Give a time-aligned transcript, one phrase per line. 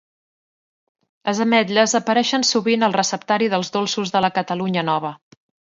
[1.29, 5.19] Les ametlles apareixen sovint al receptari dels dolços de la Catalunya Nova